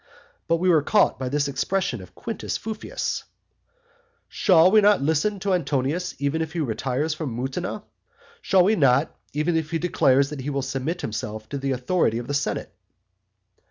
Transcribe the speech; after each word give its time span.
But 0.47 0.55
we 0.55 0.67
were 0.69 0.81
caught 0.81 1.19
by 1.19 1.29
this 1.29 1.47
expression 1.47 2.01
of 2.01 2.15
Quintus 2.15 2.57
Fufius; 2.57 3.25
"Shall 4.27 4.71
we 4.71 4.81
not 4.81 4.99
listen 5.03 5.39
to 5.41 5.53
Antonius, 5.53 6.15
even 6.17 6.41
if 6.41 6.53
he 6.53 6.59
retires 6.59 7.13
from 7.13 7.37
Mutina? 7.37 7.83
Shall 8.41 8.63
we 8.63 8.75
not, 8.75 9.15
even 9.33 9.55
if 9.55 9.69
he 9.69 9.77
declares 9.77 10.31
that 10.31 10.41
he 10.41 10.49
will 10.49 10.63
submit 10.63 11.01
himself 11.01 11.47
to 11.49 11.59
the 11.59 11.69
authority 11.73 12.17
of 12.17 12.25
the 12.25 12.33
senate?" 12.33 12.73